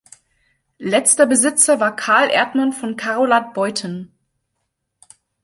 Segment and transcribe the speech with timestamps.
[0.79, 4.11] Letzter Besitzer war Carl-Erdmann von Carolath-Beuthen.